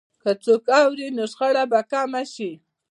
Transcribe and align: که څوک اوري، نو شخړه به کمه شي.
که 0.21 0.31
څوک 0.43 0.63
اوري، 0.81 1.07
نو 1.17 1.23
شخړه 1.31 1.63
به 1.71 1.79
کمه 1.91 2.21
شي. 2.33 2.51